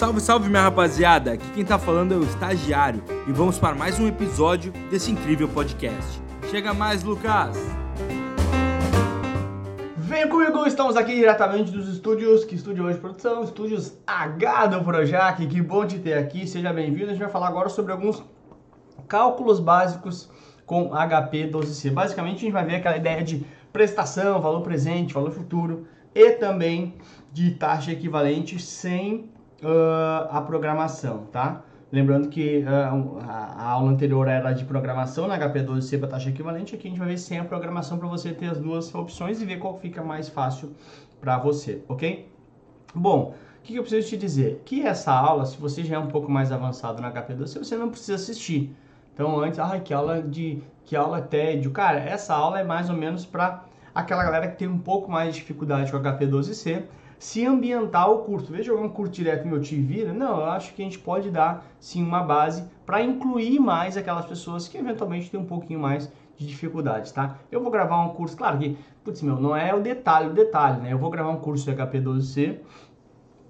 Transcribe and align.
Salve, 0.00 0.18
salve 0.18 0.48
minha 0.48 0.62
rapaziada! 0.62 1.32
Aqui 1.32 1.46
quem 1.50 1.62
tá 1.62 1.78
falando 1.78 2.14
é 2.14 2.16
o 2.16 2.22
Estagiário 2.22 3.04
e 3.28 3.32
vamos 3.32 3.58
para 3.58 3.74
mais 3.74 4.00
um 4.00 4.08
episódio 4.08 4.72
desse 4.90 5.10
incrível 5.10 5.46
podcast. 5.46 6.22
Chega 6.50 6.72
mais, 6.72 7.04
Lucas! 7.04 7.54
Vem 9.98 10.26
comigo, 10.26 10.66
estamos 10.66 10.96
aqui 10.96 11.16
diretamente 11.16 11.70
dos 11.70 11.86
estúdios, 11.86 12.46
que 12.46 12.54
estúdio 12.54 12.86
hoje 12.86 12.98
produção, 12.98 13.44
estúdios 13.44 13.92
H 14.06 14.68
do 14.68 14.82
Projac, 14.82 15.46
que 15.46 15.60
bom 15.60 15.86
te 15.86 15.98
ter 15.98 16.14
aqui, 16.14 16.46
seja 16.46 16.72
bem-vindo. 16.72 17.08
A 17.08 17.12
gente 17.12 17.20
vai 17.20 17.30
falar 17.30 17.48
agora 17.48 17.68
sobre 17.68 17.92
alguns 17.92 18.24
cálculos 19.06 19.60
básicos 19.60 20.30
com 20.64 20.92
HP 20.94 21.50
12C. 21.50 21.90
Basicamente 21.90 22.36
a 22.36 22.40
gente 22.40 22.52
vai 22.52 22.64
ver 22.64 22.76
aquela 22.76 22.96
ideia 22.96 23.22
de 23.22 23.44
prestação, 23.70 24.40
valor 24.40 24.62
presente, 24.62 25.12
valor 25.12 25.30
futuro 25.30 25.86
e 26.14 26.30
também 26.30 26.94
de 27.30 27.50
taxa 27.50 27.92
equivalente 27.92 28.58
sem 28.58 29.30
uh, 29.62 30.28
a 30.30 30.40
programação, 30.42 31.26
tá? 31.32 31.62
Lembrando 31.92 32.28
que 32.28 32.60
uh, 32.60 33.18
a, 33.28 33.70
aula 33.70 33.90
anterior 33.90 34.28
era 34.28 34.52
de 34.52 34.64
programação 34.64 35.26
na 35.26 35.38
HP12C 35.38 35.98
para 35.98 36.08
taxa 36.08 36.30
equivalente, 36.30 36.74
aqui 36.74 36.86
a 36.86 36.90
gente 36.90 36.98
vai 36.98 37.08
ver 37.08 37.18
sem 37.18 37.38
a 37.38 37.44
programação 37.44 37.98
para 37.98 38.08
você 38.08 38.32
ter 38.32 38.46
as 38.46 38.58
duas 38.58 38.94
opções 38.94 39.42
e 39.42 39.44
ver 39.44 39.58
qual 39.58 39.78
fica 39.78 40.02
mais 40.02 40.28
fácil 40.28 40.70
para 41.20 41.38
você, 41.38 41.82
ok? 41.88 42.30
Bom, 42.94 43.34
o 43.58 43.62
que, 43.62 43.72
que 43.72 43.78
eu 43.78 43.82
preciso 43.82 44.08
te 44.08 44.16
dizer? 44.16 44.62
Que 44.64 44.86
essa 44.86 45.12
aula, 45.12 45.44
se 45.44 45.56
você 45.58 45.84
já 45.84 45.96
é 45.96 45.98
um 45.98 46.06
pouco 46.06 46.30
mais 46.30 46.50
avançado 46.50 47.02
na 47.02 47.12
HP12C, 47.12 47.58
você 47.58 47.76
não 47.76 47.90
precisa 47.90 48.14
assistir. 48.14 48.74
Então, 49.12 49.38
antes, 49.38 49.58
ah, 49.58 49.78
que 49.78 49.92
aula 49.92 50.22
de 50.22 50.62
que 50.84 50.96
aula 50.96 51.20
tédio. 51.20 51.70
Cara, 51.70 52.00
essa 52.00 52.34
aula 52.34 52.58
é 52.58 52.64
mais 52.64 52.88
ou 52.88 52.96
menos 52.96 53.26
para 53.26 53.64
aquela 53.94 54.24
galera 54.24 54.48
que 54.48 54.56
tem 54.56 54.66
um 54.66 54.78
pouco 54.78 55.10
mais 55.10 55.34
de 55.34 55.40
dificuldade 55.40 55.92
com 55.92 55.98
HP12C 55.98 56.84
se 57.20 57.44
ambientar 57.44 58.10
o 58.10 58.20
curso. 58.20 58.50
Veja 58.50 58.72
jogar 58.72 58.82
um 58.82 58.88
curso 58.88 59.12
direto 59.12 59.46
meu 59.46 59.60
te 59.60 59.78
vira? 59.78 60.10
Não, 60.10 60.40
eu 60.40 60.46
acho 60.46 60.72
que 60.72 60.80
a 60.80 60.84
gente 60.86 60.98
pode 60.98 61.30
dar 61.30 61.66
sim 61.78 62.02
uma 62.02 62.22
base 62.22 62.64
para 62.86 63.02
incluir 63.02 63.60
mais 63.60 63.94
aquelas 63.94 64.24
pessoas 64.24 64.66
que 64.66 64.78
eventualmente 64.78 65.30
têm 65.30 65.38
um 65.38 65.44
pouquinho 65.44 65.78
mais 65.78 66.10
de 66.38 66.46
dificuldades, 66.46 67.12
tá? 67.12 67.36
Eu 67.52 67.60
vou 67.60 67.70
gravar 67.70 68.00
um 68.00 68.08
curso, 68.14 68.34
claro 68.34 68.56
que, 68.56 68.78
putz, 69.04 69.20
meu, 69.20 69.36
não 69.36 69.54
é 69.54 69.74
o 69.74 69.80
detalhe, 69.80 70.30
o 70.30 70.32
detalhe, 70.32 70.80
né? 70.80 70.94
Eu 70.94 70.98
vou 70.98 71.10
gravar 71.10 71.28
um 71.28 71.36
curso 71.36 71.70
de 71.70 71.76
HP12C, 71.76 72.56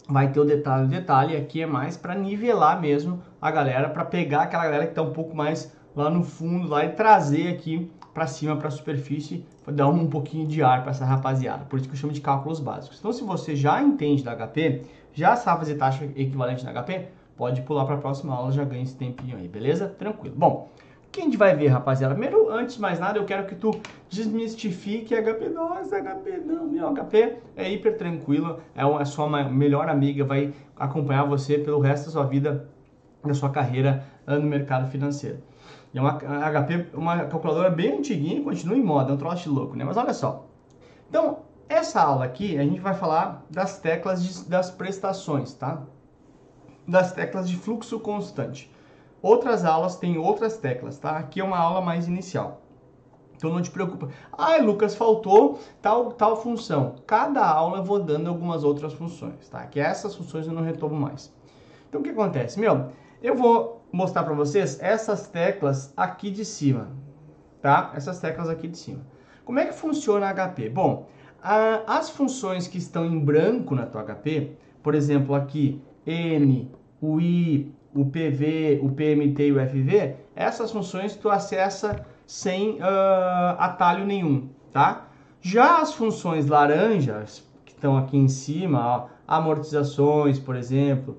vai 0.08 0.32
ter 0.32 0.40
o 0.40 0.44
detalhe, 0.44 0.86
o 0.86 0.88
detalhe, 0.88 1.36
aqui 1.36 1.62
é 1.62 1.66
mais 1.66 1.96
para 1.96 2.16
nivelar 2.16 2.80
mesmo 2.80 3.22
a 3.40 3.52
galera, 3.52 3.88
para 3.88 4.04
pegar 4.04 4.42
aquela 4.42 4.64
galera 4.64 4.86
que 4.86 4.90
está 4.90 5.02
um 5.02 5.12
pouco 5.12 5.36
mais 5.36 5.72
lá 5.94 6.10
no 6.10 6.24
fundo 6.24 6.66
lá 6.66 6.84
e 6.84 6.88
trazer 6.88 7.46
aqui 7.46 7.88
para 8.12 8.26
cima, 8.26 8.56
para 8.56 8.68
a 8.68 8.70
superfície, 8.70 9.44
dar 9.66 9.88
um 9.88 10.06
pouquinho 10.06 10.46
de 10.46 10.62
ar 10.62 10.82
para 10.82 10.90
essa 10.90 11.04
rapaziada. 11.04 11.64
Por 11.64 11.78
isso 11.78 11.88
que 11.88 11.94
eu 11.94 11.98
chamo 11.98 12.12
de 12.12 12.20
cálculos 12.20 12.60
básicos. 12.60 12.98
Então, 12.98 13.12
se 13.12 13.22
você 13.22 13.54
já 13.54 13.82
entende 13.82 14.22
da 14.22 14.34
HP, 14.34 14.82
já 15.12 15.36
sabe 15.36 15.60
fazer 15.60 15.76
taxa 15.76 16.04
equivalente 16.04 16.64
na 16.64 16.72
HP, 16.72 17.08
pode 17.36 17.62
pular 17.62 17.84
para 17.84 17.94
a 17.94 17.98
próxima 17.98 18.34
aula, 18.34 18.52
já 18.52 18.64
ganha 18.64 18.82
esse 18.82 18.96
tempinho 18.96 19.36
aí, 19.36 19.48
beleza? 19.48 19.88
Tranquilo. 19.88 20.34
Bom, 20.36 20.68
o 21.06 21.10
que 21.10 21.20
a 21.20 21.24
gente 21.24 21.36
vai 21.36 21.56
ver, 21.56 21.68
rapaziada? 21.68 22.14
Primeiro, 22.14 22.50
antes 22.50 22.76
de 22.76 22.80
mais 22.80 23.00
nada, 23.00 23.18
eu 23.18 23.24
quero 23.24 23.46
que 23.46 23.54
tu 23.54 23.72
desmistifique 24.08 25.14
HP. 25.14 25.48
Nossa, 25.48 26.00
HP 26.00 26.42
não, 26.44 26.66
meu 26.66 26.92
HP 26.94 27.38
é 27.56 27.68
hiper 27.70 27.96
tranquilo, 27.96 28.60
é 28.76 28.82
a 28.82 29.04
sua 29.04 29.28
melhor 29.44 29.88
amiga, 29.88 30.24
vai 30.24 30.52
acompanhar 30.76 31.24
você 31.24 31.58
pelo 31.58 31.80
resto 31.80 32.06
da 32.06 32.12
sua 32.12 32.24
vida, 32.24 32.68
da 33.24 33.34
sua 33.34 33.50
carreira 33.50 34.04
no 34.26 34.42
mercado 34.42 34.88
financeiro. 34.88 35.38
E 35.92 35.98
é 35.98 36.00
uma 36.00 36.18
HP, 36.18 36.88
uma 36.94 37.24
calculadora 37.24 37.70
bem 37.70 37.98
antiguinha, 37.98 38.42
continua 38.42 38.76
em 38.76 38.82
moda, 38.82 39.10
é 39.10 39.14
um 39.14 39.16
troço 39.16 39.52
louco, 39.52 39.76
né? 39.76 39.84
Mas 39.84 39.96
olha 39.96 40.14
só. 40.14 40.46
Então, 41.08 41.40
essa 41.68 42.00
aula 42.00 42.24
aqui, 42.24 42.58
a 42.58 42.62
gente 42.62 42.80
vai 42.80 42.94
falar 42.94 43.44
das 43.50 43.78
teclas 43.78 44.22
de, 44.22 44.48
das 44.48 44.70
prestações, 44.70 45.54
tá? 45.54 45.82
Das 46.86 47.12
teclas 47.12 47.48
de 47.48 47.56
fluxo 47.56 47.98
constante. 48.00 48.70
Outras 49.22 49.64
aulas 49.64 49.96
têm 49.96 50.16
outras 50.16 50.56
teclas, 50.56 50.98
tá? 50.98 51.16
Aqui 51.16 51.40
é 51.40 51.44
uma 51.44 51.58
aula 51.58 51.80
mais 51.80 52.08
inicial. 52.08 52.62
Então 53.36 53.50
não 53.50 53.62
te 53.62 53.70
preocupa. 53.70 54.08
Ai, 54.36 54.60
Lucas, 54.60 54.94
faltou 54.94 55.58
tal, 55.80 56.12
tal 56.12 56.36
função. 56.36 56.96
Cada 57.06 57.44
aula 57.46 57.78
eu 57.78 57.84
vou 57.84 57.98
dando 57.98 58.28
algumas 58.28 58.64
outras 58.64 58.92
funções, 58.92 59.48
tá? 59.48 59.66
Que 59.66 59.80
essas 59.80 60.14
funções 60.14 60.46
eu 60.46 60.52
não 60.52 60.62
retomo 60.62 60.94
mais. 60.94 61.32
Então 61.88 62.00
o 62.00 62.04
que 62.04 62.10
acontece? 62.10 62.60
Meu, 62.60 62.90
eu 63.22 63.34
vou 63.34 63.79
mostrar 63.92 64.22
para 64.22 64.34
vocês 64.34 64.78
essas 64.80 65.26
teclas 65.26 65.92
aqui 65.96 66.30
de 66.30 66.44
cima, 66.44 66.88
tá? 67.60 67.92
Essas 67.94 68.18
teclas 68.20 68.48
aqui 68.48 68.68
de 68.68 68.78
cima. 68.78 69.00
Como 69.44 69.58
é 69.58 69.66
que 69.66 69.74
funciona 69.74 70.28
a 70.28 70.34
HP? 70.34 70.68
Bom, 70.68 71.08
a, 71.42 71.98
as 71.98 72.10
funções 72.10 72.68
que 72.68 72.78
estão 72.78 73.04
em 73.04 73.18
branco 73.18 73.74
na 73.74 73.86
tua 73.86 74.04
HP, 74.04 74.52
por 74.82 74.94
exemplo, 74.94 75.34
aqui 75.34 75.82
N, 76.06 76.70
o 77.00 77.20
I, 77.20 77.74
o 77.94 78.04
PV, 78.04 78.80
o 78.82 78.90
PMT 78.90 79.48
e 79.48 79.52
o 79.52 79.68
FV, 79.68 80.16
essas 80.36 80.70
funções 80.70 81.16
tu 81.16 81.28
acessa 81.28 82.04
sem 82.26 82.76
uh, 82.76 83.58
atalho 83.58 84.06
nenhum, 84.06 84.48
tá? 84.72 85.08
Já 85.40 85.80
as 85.80 85.94
funções 85.94 86.46
laranjas, 86.46 87.44
que 87.64 87.72
estão 87.72 87.96
aqui 87.96 88.16
em 88.16 88.28
cima, 88.28 88.86
ó, 88.86 89.06
amortizações, 89.26 90.38
por 90.38 90.54
exemplo, 90.54 91.18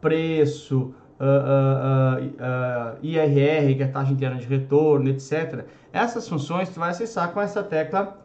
preço, 0.00 0.94
uh, 1.20 2.24
uh, 2.24 3.04
IRR, 3.04 3.74
que 3.76 3.82
é 3.82 3.86
a 3.86 3.92
taxa 3.92 4.12
interna 4.12 4.38
de 4.38 4.46
retorno, 4.46 5.08
etc. 5.08 5.64
Essas 5.92 6.28
funções 6.28 6.68
tu 6.68 6.80
vai 6.80 6.90
acessar 6.90 7.32
com 7.32 7.40
essa 7.40 7.62
tecla 7.62 8.18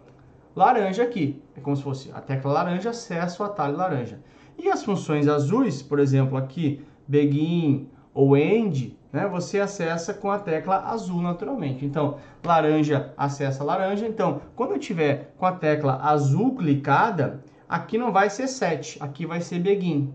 laranja 0.56 1.03
aqui. 1.03 1.42
É 1.58 1.59
como 1.59 1.76
se 1.76 1.84
fosse 1.84 2.12
a 2.14 2.22
tecla 2.22 2.52
laranja, 2.52 2.92
acesso 2.92 3.44
ao 3.44 3.50
atalho 3.50 3.78
laranja. 3.78 4.20
E 4.58 4.70
as 4.70 4.84
funções 4.84 5.28
azuis, 5.28 5.82
por 5.82 6.00
exemplo, 6.00 6.38
aqui, 6.38 6.86
begin 7.08 7.90
ou 8.14 8.38
end, 8.38 8.98
né, 9.12 9.28
você 9.28 9.59
acessa 9.59 10.14
com 10.14 10.30
a 10.30 10.40
tecla 10.40 10.90
azul 10.90 11.22
naturalmente. 11.22 11.86
Então, 11.86 12.18
laranja 12.44 13.12
acessa 13.18 13.64
laranja. 13.64 14.08
Então, 14.08 14.42
quando 14.56 14.72
eu 14.72 14.80
tiver 14.80 15.34
com 15.38 15.46
a 15.46 15.52
tecla 15.52 16.00
azul 16.03 16.56
clicada, 16.56 17.44
aqui 17.68 17.98
não 17.98 18.12
vai 18.12 18.30
ser 18.30 18.48
set, 18.48 18.98
aqui 19.00 19.26
vai 19.26 19.42
ser 19.42 19.59
begin. 19.59 20.14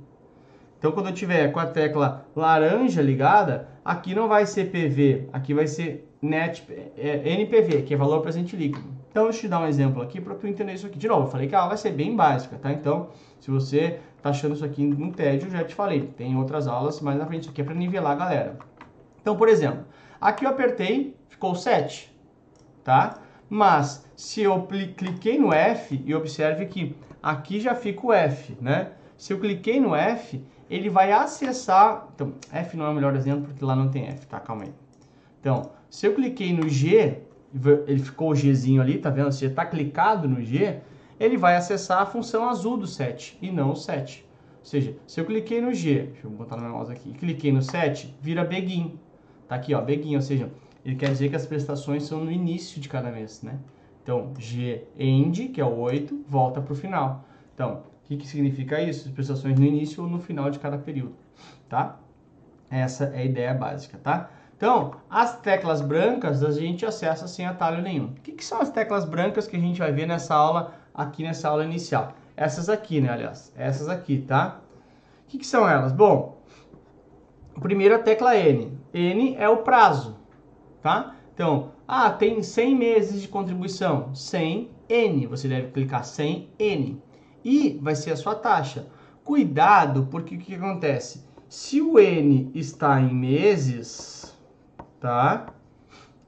Então, 0.79 0.93
quando 0.93 1.09
eu 1.09 1.13
tiver 1.13 1.51
com 1.51 1.59
a 1.59 1.67
tecla 1.67 2.27
laranja 2.37 3.03
ligada, 3.03 3.69
aqui 3.85 4.15
não 4.15 4.29
vai 4.29 4.47
ser 4.47 4.71
PV, 4.71 5.29
aqui 5.33 5.53
vai 5.53 5.67
ser 5.67 6.09
net, 6.23 6.65
é, 6.97 7.33
NPV, 7.33 7.83
que 7.83 7.95
é 7.95 7.97
valor 7.97 8.21
presente 8.21 8.55
líquido. 8.57 8.87
Então, 9.11 9.25
deixa 9.25 9.39
eu 9.39 9.43
te 9.43 9.49
dar 9.49 9.61
um 9.61 9.67
exemplo 9.67 10.01
aqui 10.01 10.21
para 10.21 10.37
tu 10.37 10.47
entender 10.47 10.75
isso 10.75 10.87
aqui. 10.87 10.97
De 10.97 11.09
novo, 11.09 11.27
eu 11.27 11.31
falei 11.31 11.49
que 11.49 11.55
a 11.55 11.59
aula 11.59 11.71
vai 11.71 11.79
ser 11.79 11.91
bem 11.91 12.15
básica, 12.15 12.57
tá? 12.57 12.73
Então, 12.73 13.09
se 13.41 13.51
você 13.51 13.99
tá 14.23 14.31
achando 14.31 14.55
isso 14.55 14.65
aqui 14.65 14.85
um 14.85 15.11
tédio, 15.11 15.51
já 15.51 15.65
te 15.65 15.75
falei. 15.75 16.03
Tem 16.17 16.37
outras 16.37 16.69
aulas 16.69 17.01
mais 17.01 17.19
na 17.19 17.27
frente, 17.27 17.43
isso 17.43 17.51
aqui 17.51 17.61
é 17.61 17.65
para 17.65 17.75
nivelar 17.75 18.13
a 18.13 18.17
galera. 18.17 18.59
Então, 19.21 19.37
por 19.37 19.49
exemplo, 19.49 19.85
aqui 20.21 20.45
eu 20.45 20.51
apertei, 20.51 21.17
ficou 21.29 21.57
7, 21.57 22.15
tá? 22.85 23.19
Mas, 23.51 24.09
se 24.15 24.43
eu 24.43 24.63
cliquei 24.97 25.39
no 25.39 25.53
F, 25.53 26.01
e 26.05 26.15
observe 26.15 26.67
que 26.67 26.95
aqui 27.21 27.59
já 27.59 27.75
fica 27.75 28.07
o 28.07 28.13
F, 28.13 28.57
né? 28.61 28.93
Se 29.17 29.33
eu 29.33 29.41
cliquei 29.41 29.81
no 29.81 29.97
F, 29.97 30.41
ele 30.71 30.89
vai 30.89 31.13
acessar. 31.13 32.09
Então, 32.15 32.35
F 32.53 32.77
não 32.77 32.87
é 32.87 32.91
o 32.91 32.95
melhor 32.95 33.15
exemplo 33.17 33.45
porque 33.45 33.65
lá 33.65 33.75
não 33.75 33.89
tem 33.91 34.07
F, 34.07 34.27
tá? 34.27 34.39
Calma 34.41 34.65
aí. 34.65 34.73
Então, 35.41 35.71
se 35.89 36.07
eu 36.07 36.15
cliquei 36.15 36.53
no 36.53 36.69
G, 36.69 37.23
ele 37.87 38.01
ficou 38.01 38.31
o 38.31 38.35
Gzinho 38.35 38.83
ali, 38.83 38.99
tá 38.99 39.11
vendo? 39.11 39.33
Se 39.33 39.47
está 39.47 39.65
clicado 39.65 40.29
no 40.29 40.43
G, 40.43 40.81
ele 41.19 41.37
vai 41.37 41.57
acessar 41.57 42.03
a 42.03 42.07
função 42.07 42.49
azul 42.49 42.77
do 42.77 42.87
set 42.87 43.39
e 43.41 43.51
não 43.51 43.73
o 43.73 43.77
set. 43.77 44.27
Ou 44.59 44.65
seja, 44.65 44.97
se 45.07 45.21
eu 45.21 45.25
cliquei 45.25 45.61
no 45.61 45.73
G, 45.73 46.11
deixa 46.13 46.27
eu 46.27 46.31
botar 46.31 46.57
no 46.57 46.63
meu 46.63 46.73
mouse 46.73 46.93
aqui, 46.93 47.13
cliquei 47.13 47.51
no 47.51 47.63
set, 47.63 48.15
vira 48.21 48.45
begin. 48.45 48.99
Tá 49.49 49.55
aqui, 49.55 49.75
ó, 49.75 49.81
begin, 49.81 50.17
ou 50.17 50.23
seja, 50.23 50.51
ele 50.85 50.95
quer 50.95 51.11
dizer 51.11 51.31
que 51.31 51.37
as 51.37 51.47
prestações 51.47 52.03
são 52.03 52.23
no 52.23 52.31
início 52.31 52.81
de 52.81 52.89
cada 52.89 53.11
mês, 53.11 53.43
né? 53.43 53.59
Então, 54.03 54.33
G 54.39 54.85
end, 54.99 55.49
que 55.49 55.61
é 55.61 55.65
o 55.65 55.77
8, 55.77 56.25
volta 56.29 56.61
para 56.61 56.73
o 56.73 56.77
final. 56.77 57.25
Então, 57.55 57.83
que, 58.09 58.17
que 58.17 58.27
significa 58.27 58.81
isso? 58.81 59.07
As 59.07 59.15
prestações 59.15 59.59
no 59.59 59.67
início 59.67 60.03
ou 60.03 60.09
no 60.09 60.19
final 60.19 60.51
de 60.51 60.59
cada 60.59 60.79
período, 60.79 61.15
tá? 61.69 62.01
Essa 62.71 63.05
é 63.05 63.19
a 63.19 63.25
ideia 63.25 63.53
básica, 63.53 63.99
tá? 63.99 64.31
Então, 64.57 64.97
as 65.09 65.39
teclas 65.41 65.81
brancas 65.81 66.43
a 66.43 66.51
gente 66.51 66.85
acessa 66.87 67.29
sem 67.29 67.47
atalho 67.47 67.83
nenhum. 67.83 68.07
O 68.07 68.15
que, 68.15 68.33
que 68.33 68.45
são 68.45 68.61
as 68.61 68.71
teclas 68.71 69.05
brancas 69.05 69.47
que 69.47 69.57
a 69.57 69.61
gente 69.61 69.79
vai 69.79 69.93
ver 69.93 70.07
nessa 70.07 70.35
aula, 70.35 70.75
aqui 70.93 71.23
nessa 71.23 71.49
aula 71.49 71.65
inicial? 71.65 72.15
Essas 72.37 72.69
aqui, 72.69 73.01
né, 73.01 73.11
aliás? 73.11 73.53
Essas 73.57 73.89
aqui, 73.89 74.19
tá? 74.19 74.61
O 75.25 75.31
que, 75.31 75.39
que 75.39 75.47
são 75.47 75.69
elas? 75.69 75.93
Bom, 75.93 76.43
primeiro 77.61 77.95
a 77.95 77.99
tecla 77.99 78.37
N. 78.37 78.73
N 78.93 79.37
é 79.37 79.49
o 79.49 79.59
prazo, 79.59 80.19
tá? 80.83 81.15
Então, 81.35 81.73
ah, 81.87 82.11
tem 82.11 82.43
100 82.43 82.75
meses 82.75 83.23
de 83.23 83.29
contribuição. 83.29 84.15
100 84.15 84.71
N. 84.89 85.27
Você 85.27 85.47
deve 85.47 85.69
clicar 85.69 86.05
100 86.05 86.51
N 86.59 87.03
e 87.45 87.79
vai 87.83 87.95
ser 87.95 88.13
a 88.13 88.17
sua 88.17 88.35
taxa. 88.35 88.87
Cuidado, 89.25 90.09
porque 90.11 90.37
o 90.37 90.39
que 90.39 90.55
acontece? 90.55 91.25
Se 91.49 91.81
o 91.81 91.99
N 91.99 92.51
está 92.55 93.01
em 93.01 93.15
meses, 93.15 94.37
tá? 95.01 95.47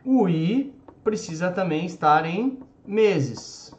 O 0.05 0.29
I 0.29 0.75
precisa 1.05 1.51
também 1.51 1.87
estar 1.87 2.25
em 2.25 2.59
meses. 2.87 3.75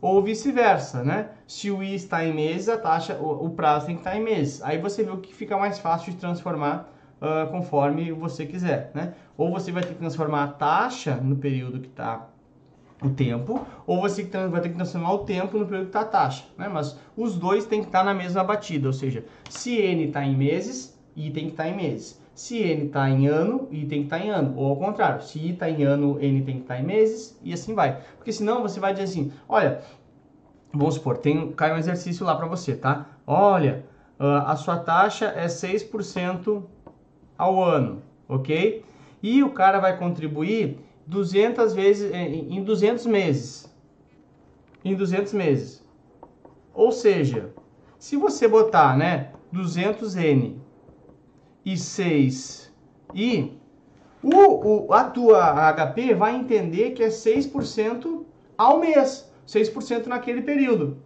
ou 0.00 0.20
vice-versa, 0.20 1.04
né? 1.04 1.30
Se 1.46 1.70
o 1.70 1.82
I 1.82 1.94
está 1.94 2.24
em 2.24 2.34
meses, 2.34 2.68
a 2.68 2.76
taxa, 2.76 3.16
o, 3.18 3.46
o, 3.46 3.50
prazo 3.50 3.86
tem 3.86 3.94
que 3.94 4.00
estar 4.00 4.16
em 4.16 4.22
meses. 4.22 4.60
Aí 4.62 4.78
você 4.78 5.04
vê 5.04 5.10
o 5.10 5.18
que 5.18 5.32
fica 5.32 5.56
mais 5.56 5.78
fácil 5.78 6.12
de 6.12 6.18
transformar 6.18 6.90
uh, 7.20 7.48
conforme 7.50 8.10
você 8.10 8.44
quiser, 8.44 8.90
né? 8.94 9.14
Ou 9.36 9.52
você 9.52 9.70
vai 9.70 9.82
ter 9.82 9.90
que 9.90 10.00
transformar 10.00 10.44
a 10.44 10.48
taxa 10.48 11.16
no 11.16 11.36
período 11.36 11.78
que 11.80 11.88
está 11.88 12.28
o 13.02 13.10
tempo, 13.10 13.66
ou 13.86 14.00
você 14.00 14.22
vai 14.48 14.60
ter 14.60 14.68
que 14.70 14.76
transformar 14.76 15.12
o 15.12 15.18
tempo 15.18 15.58
no 15.58 15.66
período 15.66 15.84
que 15.84 15.88
está 15.90 16.02
a 16.02 16.04
taxa, 16.04 16.44
né? 16.56 16.68
Mas 16.68 16.98
os 17.16 17.36
dois 17.36 17.66
têm 17.66 17.80
que 17.80 17.86
estar 17.86 18.04
na 18.04 18.14
mesma 18.14 18.44
batida, 18.44 18.86
ou 18.86 18.92
seja, 18.92 19.24
se 19.50 19.76
N 19.76 20.06
está 20.06 20.24
em 20.24 20.36
meses, 20.36 20.98
I 21.16 21.30
tem 21.30 21.46
que 21.46 21.50
estar 21.52 21.68
em 21.68 21.76
meses. 21.76 22.20
Se 22.34 22.58
N 22.58 22.86
está 22.86 23.10
em 23.10 23.26
ano, 23.26 23.68
I 23.70 23.84
tem 23.86 24.00
que 24.00 24.04
estar 24.04 24.18
em 24.18 24.30
ano. 24.30 24.54
Ou 24.56 24.70
ao 24.70 24.76
contrário, 24.76 25.22
se 25.22 25.38
I 25.38 25.50
está 25.52 25.68
em 25.68 25.82
ano, 25.82 26.18
N 26.20 26.42
tem 26.42 26.56
que 26.56 26.62
estar 26.62 26.80
em 26.80 26.84
meses, 26.84 27.38
e 27.42 27.52
assim 27.52 27.74
vai. 27.74 28.00
Porque 28.16 28.32
senão 28.32 28.62
você 28.62 28.80
vai 28.80 28.92
dizer 28.92 29.04
assim, 29.04 29.32
olha, 29.48 29.80
vamos 30.72 30.94
supor, 30.94 31.18
tem, 31.18 31.52
cai 31.52 31.74
um 31.74 31.76
exercício 31.76 32.24
lá 32.24 32.34
para 32.34 32.46
você, 32.46 32.74
tá? 32.74 33.06
Olha, 33.26 33.84
a 34.18 34.56
sua 34.56 34.78
taxa 34.78 35.26
é 35.36 35.46
6% 35.46 36.62
ao 37.36 37.62
ano, 37.62 38.02
ok? 38.28 38.84
E 39.22 39.42
o 39.42 39.50
cara 39.50 39.78
vai 39.78 39.96
contribuir 39.96 40.78
200 41.06 41.74
vezes, 41.74 42.12
em 42.12 42.62
200 42.62 43.06
meses. 43.06 43.72
Em 44.84 44.94
200 44.94 45.32
meses. 45.32 45.84
Ou 46.74 46.90
seja, 46.90 47.52
se 47.98 48.16
você 48.16 48.48
botar, 48.48 48.96
né, 48.96 49.32
200N 49.52 50.56
e 51.64 51.76
6 51.76 52.72
e 53.14 53.52
o, 54.22 54.86
o, 54.86 54.92
a 54.92 55.04
tua 55.04 55.72
HP 55.72 56.14
vai 56.14 56.36
entender 56.36 56.92
que 56.92 57.02
é 57.02 57.08
6% 57.08 58.24
ao 58.56 58.78
mês, 58.78 59.30
6% 59.46 60.06
naquele 60.06 60.42
período. 60.42 60.98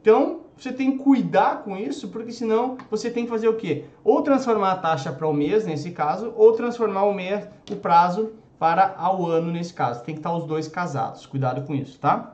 Então, 0.00 0.40
você 0.56 0.72
tem 0.72 0.92
que 0.92 1.04
cuidar 1.04 1.64
com 1.64 1.76
isso, 1.76 2.08
porque 2.08 2.30
senão 2.30 2.76
você 2.90 3.10
tem 3.10 3.24
que 3.24 3.30
fazer 3.30 3.48
o 3.48 3.56
quê? 3.56 3.86
Ou 4.04 4.22
transformar 4.22 4.72
a 4.72 4.76
taxa 4.76 5.12
para 5.12 5.26
o 5.26 5.32
mês, 5.32 5.66
nesse 5.66 5.90
caso, 5.90 6.32
ou 6.36 6.52
transformar 6.52 7.04
o 7.04 7.14
mês, 7.14 7.46
o 7.70 7.76
prazo 7.76 8.32
para 8.64 8.94
ao 8.96 9.26
ano, 9.26 9.52
nesse 9.52 9.74
caso. 9.74 10.02
Tem 10.04 10.14
que 10.14 10.20
estar 10.20 10.34
os 10.34 10.46
dois 10.46 10.66
casados. 10.66 11.26
Cuidado 11.26 11.66
com 11.66 11.74
isso, 11.74 12.00
tá? 12.00 12.32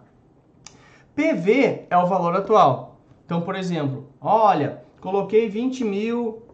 PV 1.12 1.88
é 1.90 1.98
o 1.98 2.06
valor 2.06 2.36
atual. 2.36 3.00
Então, 3.26 3.40
por 3.40 3.56
exemplo, 3.56 4.08
olha, 4.20 4.80
coloquei 5.00 5.48
20 5.48 5.82
mil 5.82 6.44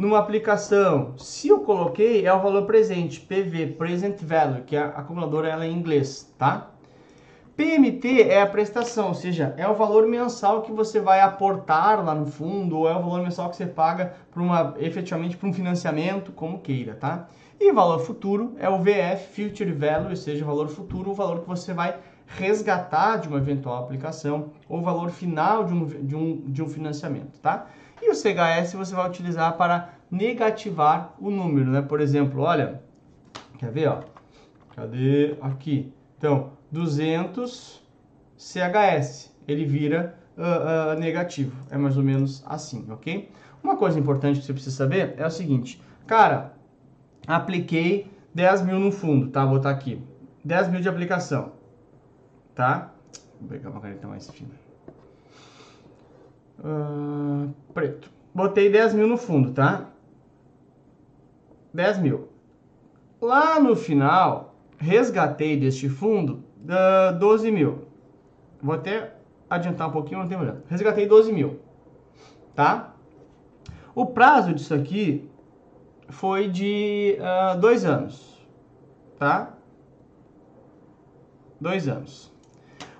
numa 0.00 0.18
aplicação. 0.18 1.12
Se 1.18 1.48
eu 1.48 1.60
coloquei, 1.60 2.24
é 2.24 2.32
o 2.32 2.40
valor 2.40 2.64
presente, 2.64 3.20
PV, 3.20 3.74
Present 3.76 4.22
Value, 4.22 4.62
que 4.62 4.74
a 4.74 4.86
acumuladora 4.86 5.50
ela 5.50 5.66
é 5.66 5.68
em 5.68 5.76
inglês, 5.76 6.34
tá? 6.38 6.70
PMT 7.60 8.22
é 8.22 8.40
a 8.40 8.46
prestação, 8.46 9.08
ou 9.08 9.14
seja, 9.14 9.52
é 9.58 9.68
o 9.68 9.74
valor 9.74 10.06
mensal 10.08 10.62
que 10.62 10.72
você 10.72 10.98
vai 10.98 11.20
aportar 11.20 12.02
lá 12.02 12.14
no 12.14 12.24
fundo, 12.24 12.78
ou 12.78 12.88
é 12.88 12.96
o 12.96 13.02
valor 13.02 13.22
mensal 13.22 13.50
que 13.50 13.56
você 13.56 13.66
paga 13.66 14.14
para 14.32 14.42
uma, 14.42 14.74
efetivamente 14.78 15.36
para 15.36 15.46
um 15.46 15.52
financiamento, 15.52 16.32
como 16.32 16.60
queira, 16.60 16.94
tá? 16.94 17.28
E 17.60 17.70
valor 17.70 17.98
futuro 17.98 18.54
é 18.58 18.66
o 18.66 18.78
VF, 18.78 19.26
Future 19.34 19.72
Value, 19.72 20.08
ou 20.08 20.16
seja, 20.16 20.42
valor 20.42 20.68
futuro, 20.68 21.10
o 21.10 21.14
valor 21.14 21.42
que 21.42 21.48
você 21.48 21.74
vai 21.74 21.98
resgatar 22.28 23.18
de 23.18 23.28
uma 23.28 23.36
eventual 23.36 23.84
aplicação, 23.84 24.52
ou 24.66 24.80
valor 24.80 25.10
final 25.10 25.64
de 25.64 25.74
um, 25.74 25.84
de 25.84 26.16
um, 26.16 26.36
de 26.46 26.62
um 26.62 26.68
financiamento, 26.68 27.38
tá? 27.40 27.66
E 28.00 28.10
o 28.10 28.14
CHS 28.14 28.72
você 28.72 28.94
vai 28.94 29.06
utilizar 29.06 29.58
para 29.58 29.90
negativar 30.10 31.12
o 31.20 31.30
número, 31.30 31.70
né? 31.70 31.82
Por 31.82 32.00
exemplo, 32.00 32.40
olha, 32.40 32.80
quer 33.58 33.70
ver, 33.70 33.88
ó? 33.88 34.00
Cadê? 34.74 35.34
Aqui. 35.42 35.92
Então, 36.16 36.58
200 36.70 37.80
CHS, 38.36 39.34
ele 39.46 39.64
vira 39.64 40.14
uh, 40.36 40.96
uh, 40.96 40.98
negativo. 40.98 41.54
É 41.70 41.76
mais 41.76 41.96
ou 41.96 42.02
menos 42.02 42.42
assim, 42.46 42.86
ok? 42.90 43.30
Uma 43.62 43.76
coisa 43.76 43.98
importante 43.98 44.40
que 44.40 44.46
você 44.46 44.52
precisa 44.52 44.76
saber 44.76 45.14
é 45.18 45.26
o 45.26 45.30
seguinte, 45.30 45.80
cara, 46.06 46.54
apliquei 47.26 48.10
10 48.34 48.62
mil 48.62 48.78
no 48.78 48.90
fundo, 48.90 49.28
tá? 49.28 49.44
Vou 49.44 49.56
botar 49.56 49.70
aqui, 49.70 50.02
10 50.44 50.68
mil 50.68 50.80
de 50.80 50.88
aplicação, 50.88 51.52
tá? 52.54 52.92
Vou 53.38 53.48
pegar 53.48 53.70
uma 53.70 53.80
caneta 53.80 54.06
mais 54.06 54.30
fina. 54.30 54.50
Uh, 56.58 57.52
preto. 57.74 58.10
Botei 58.34 58.70
10 58.70 58.94
mil 58.94 59.06
no 59.06 59.16
fundo, 59.16 59.52
tá? 59.52 59.88
10 61.74 61.98
mil. 61.98 62.28
Lá 63.20 63.60
no 63.60 63.76
final, 63.76 64.54
resgatei 64.78 65.58
deste 65.58 65.88
fundo 65.88 66.44
uh, 66.64 67.18
12 67.18 67.50
mil. 67.50 67.86
Vou 68.62 68.74
até 68.74 69.14
adiantar 69.48 69.88
um 69.88 69.92
pouquinho, 69.92 70.20
não 70.20 70.28
tem 70.28 70.36
problema. 70.36 70.62
Resgatei 70.68 71.06
12 71.06 71.32
mil, 71.32 71.60
tá? 72.54 72.94
O 73.94 74.06
prazo 74.06 74.54
disso 74.54 74.74
aqui 74.74 75.28
foi 76.08 76.48
de 76.48 77.18
uh, 77.18 77.58
dois 77.58 77.84
anos, 77.84 78.38
tá? 79.18 79.54
Dois 81.60 81.88
anos. 81.88 82.30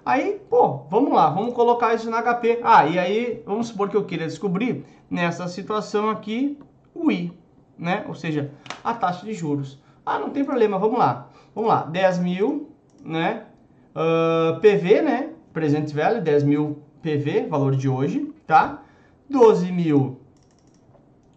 Aí, 0.04 0.40
pô, 0.48 0.78
vamos 0.90 1.12
lá, 1.12 1.30
vamos 1.30 1.54
colocar 1.54 1.94
isso 1.94 2.10
na 2.10 2.22
HP. 2.22 2.60
Ah, 2.64 2.86
e 2.86 2.98
aí, 2.98 3.42
vamos 3.46 3.68
supor 3.68 3.88
que 3.88 3.96
eu 3.96 4.04
queira 4.04 4.26
descobrir 4.26 4.84
nessa 5.10 5.46
situação 5.46 6.08
aqui 6.08 6.58
o 6.94 7.10
I, 7.10 7.32
né? 7.78 8.04
Ou 8.08 8.14
seja, 8.14 8.50
a 8.82 8.94
taxa 8.94 9.24
de 9.24 9.34
juros. 9.34 9.80
Ah, 10.04 10.18
não 10.18 10.30
tem 10.30 10.44
problema, 10.44 10.78
vamos 10.78 10.98
lá. 10.98 11.28
Vamos 11.54 11.70
lá, 11.70 11.82
10 11.82 12.18
mil, 12.18 12.70
né? 13.04 13.46
Uh, 13.94 14.56
ah, 14.56 14.58
PV, 14.60 15.02
né? 15.02 15.30
Presente 15.52 15.94
value, 15.94 16.20
10 16.20 16.44
mil 16.44 16.82
PV, 17.02 17.46
valor 17.48 17.74
de 17.74 17.88
hoje, 17.88 18.32
tá? 18.46 18.82
12 19.28 19.72
mil 19.72 20.20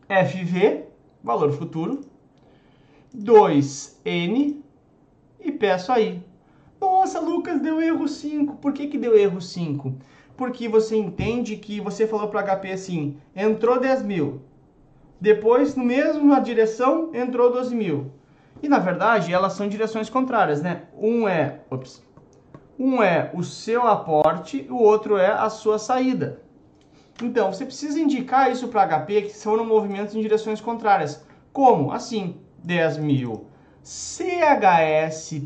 FV, 0.08 0.86
valor 1.24 1.52
futuro. 1.52 2.02
2N 3.16 4.58
e 5.40 5.52
peço 5.52 5.92
aí 5.92 6.24
nossa, 6.84 7.18
Lucas, 7.18 7.62
deu 7.62 7.82
erro 7.82 8.08
5. 8.10 8.58
Por 8.58 8.74
que, 8.74 8.88
que 8.88 8.98
deu 8.98 9.18
erro 9.18 9.40
5? 9.40 9.94
Porque 10.36 10.68
você 10.68 10.98
entende 10.98 11.56
que 11.56 11.80
você 11.80 12.06
falou 12.06 12.28
para 12.28 12.44
HP 12.44 12.72
assim, 12.72 13.18
entrou 13.34 13.80
10 13.80 14.04
mil. 14.04 14.42
Depois, 15.20 15.78
no 15.78 15.84
mesmo 15.86 16.26
na 16.26 16.42
direção, 16.42 17.10
entrou 17.14 17.54
12 17.54 17.74
mil. 17.74 18.12
E 18.62 18.68
na 18.68 18.80
verdade, 18.80 19.34
elas 19.34 19.54
são 19.54 19.70
direções 19.70 20.10
contrárias, 20.10 20.62
né? 20.62 20.84
Um 20.98 21.26
é, 21.26 21.62
ops, 21.70 22.04
um 22.78 23.02
é 23.02 23.32
o 23.34 23.44
seu 23.44 23.88
aporte, 23.88 24.68
o 24.70 24.78
outro 24.78 25.18
é 25.18 25.32
a 25.32 25.50
sua 25.50 25.78
saída. 25.80 26.42
Então, 27.22 27.52
você 27.52 27.66
precisa 27.66 28.00
indicar 28.00 28.52
isso 28.52 28.68
para 28.68 28.88
HP 28.88 29.24
que 29.24 29.30
são 29.32 29.64
movimentos 29.66 30.16
em 30.16 30.22
direções 30.22 30.60
contrárias. 30.60 31.24
Como? 31.52 31.92
Assim, 31.92 32.38
10 32.64 32.98
mil 32.98 33.46
CHSPV 33.84 35.44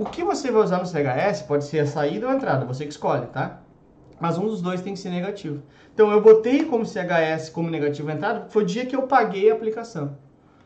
o 0.00 0.06
que 0.06 0.24
você 0.24 0.50
vai 0.50 0.62
usar 0.62 0.78
no 0.78 0.86
CHS 0.86 1.42
pode 1.42 1.66
ser 1.66 1.80
a 1.80 1.86
saída 1.86 2.24
ou 2.24 2.32
a 2.32 2.34
entrada, 2.34 2.64
você 2.64 2.86
que 2.86 2.90
escolhe, 2.90 3.26
tá? 3.26 3.60
Mas 4.18 4.38
um 4.38 4.46
dos 4.46 4.62
dois 4.62 4.80
tem 4.80 4.94
que 4.94 4.98
ser 4.98 5.10
negativo. 5.10 5.62
Então 5.92 6.10
eu 6.10 6.22
botei 6.22 6.64
como 6.64 6.86
CHS 6.86 7.50
como 7.50 7.68
negativo 7.68 8.08
a 8.08 8.14
entrada, 8.14 8.46
foi 8.48 8.62
o 8.62 8.66
dia 8.66 8.86
que 8.86 8.96
eu 8.96 9.02
paguei 9.02 9.50
a 9.50 9.54
aplicação, 9.54 10.16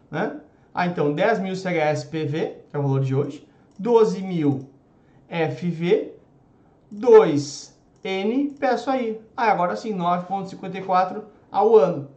né? 0.09 0.37
Ah, 0.73 0.87
então 0.87 1.13
10 1.13 1.41
mil 1.41 1.57
CHS 1.57 2.05
PV, 2.05 2.59
que 2.71 2.77
é 2.77 2.79
o 2.79 2.83
valor 2.83 3.01
de 3.01 3.13
hoje, 3.13 3.45
12 3.77 4.23
mil 4.23 4.71
FV, 5.29 6.13
2 6.91 7.75
N, 8.05 8.55
peço 8.61 8.91
aí. 8.91 9.21
Ah, 9.35 9.51
agora 9.51 9.75
sim, 9.75 9.97
9,54 9.97 11.23
ao 11.51 11.77
ano. 11.77 12.09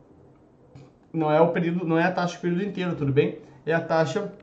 Não 1.14 1.32
é 1.32 1.40
o 1.40 1.48
período, 1.52 1.86
não 1.86 1.98
é 1.98 2.04
a 2.04 2.12
taxa 2.12 2.36
do 2.38 2.42
período 2.42 2.64
inteiro, 2.64 2.96
tudo 2.96 3.14
bem? 3.14 3.40
É 3.66 3.74
a 3.74 3.80
taxa, 3.80 4.34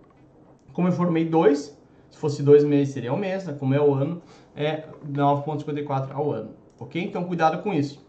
como 0.72 0.88
eu 0.88 0.92
formei 0.92 1.26
2, 1.26 1.78
se 2.10 2.18
fosse 2.18 2.42
dois 2.42 2.64
meses, 2.64 2.94
seria 2.94 3.12
um 3.12 3.16
mês, 3.16 3.44
né? 3.46 3.54
como 3.58 3.74
é 3.74 3.80
o 3.80 3.92
ano, 3.92 4.22
é 4.56 4.84
9,54 5.06 6.12
ao 6.12 6.32
ano. 6.32 6.50
Ok? 6.80 7.02
Então, 7.02 7.24
cuidado 7.24 7.62
com 7.62 7.72
isso. 7.72 8.02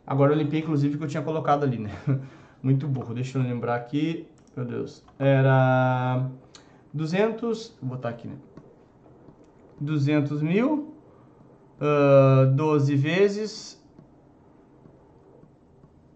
Agora 0.06 0.34
eu 0.34 0.38
limpei, 0.38 0.60
inclusive, 0.60 0.98
que 0.98 1.04
eu 1.06 1.08
tinha 1.08 1.24
colocado 1.24 1.64
ali, 1.64 1.78
né? 1.78 1.92
Muito 2.62 2.90
burro. 2.90 3.14
Deixa 3.14 3.38
eu 3.38 3.42
lembrar 3.42 3.76
aqui. 3.76 4.28
Meu 4.54 4.66
Deus. 4.66 5.02
Era 5.18 6.30
200... 6.94 7.78
Vou 7.82 7.92
botar 7.92 8.10
aqui, 8.10 8.28
né? 8.28 8.36
200 9.80 10.42
mil. 10.42 10.99
Uh, 11.80 12.52
12 12.56 12.96
vezes 12.96 13.80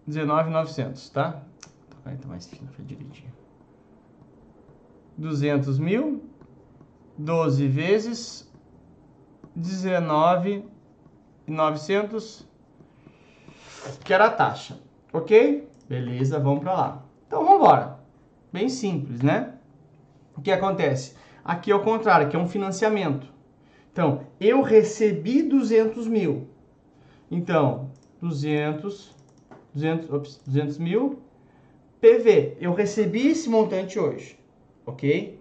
19,900, 0.06 1.10
tá? 1.10 1.42
Vai 2.04 2.16
tá 2.16 2.28
mais 2.28 2.46
fino, 2.46 2.70
foi 2.72 2.84
direitinho. 2.84 3.32
200 5.16 5.78
mil, 5.78 6.28
12 7.16 7.68
vezes 7.68 8.52
19,900, 9.56 12.46
que 14.04 14.12
era 14.12 14.26
a 14.26 14.30
taxa, 14.30 14.78
ok? 15.12 15.66
Beleza, 15.88 16.38
vamos 16.38 16.60
para 16.60 16.74
lá. 16.74 17.02
Então, 17.26 17.42
vamos 17.44 17.60
embora. 17.60 17.98
Bem 18.52 18.68
simples, 18.68 19.22
né? 19.22 19.54
O 20.36 20.42
que 20.42 20.52
acontece? 20.52 21.16
Aqui 21.44 21.70
é 21.70 21.74
o 21.74 21.82
contrário, 21.82 22.26
aqui 22.26 22.36
é 22.36 22.38
um 22.38 22.48
financiamento. 22.48 23.26
Então, 23.94 24.26
eu 24.40 24.60
recebi 24.60 25.42
200 25.42 26.08
mil. 26.08 26.48
Então, 27.30 27.90
200 28.20 29.14
200, 29.74 30.10
ops, 30.10 30.40
200 30.46 30.78
mil. 30.78 31.18
PV, 32.00 32.56
eu 32.60 32.72
recebi 32.72 33.26
esse 33.28 33.48
montante 33.48 33.98
hoje, 33.98 34.38
ok? 34.86 35.40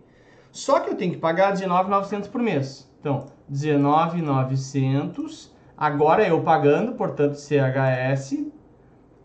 Só 0.52 0.80
que 0.80 0.90
eu 0.90 0.96
tenho 0.96 1.12
que 1.14 1.20
pagar 1.20 1.52
19,900 1.52 2.28
por 2.30 2.42
mês. 2.42 2.92
Então, 3.00 3.28
19,900, 3.50 5.54
agora 5.78 6.28
eu 6.28 6.42
pagando, 6.42 6.94
portanto, 6.94 7.36
CHS, 7.36 8.52